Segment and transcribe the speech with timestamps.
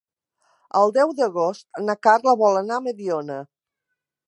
[0.79, 3.41] El deu d'agost na Carla vol anar a Mediona.